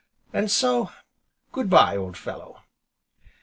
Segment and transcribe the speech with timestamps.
[0.33, 0.89] And so,
[1.51, 2.63] Good bye, old fellow!"